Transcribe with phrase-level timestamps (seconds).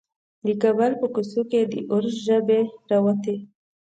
[0.45, 3.35] د کابل په کوڅو کې د اور ژبې راووتې.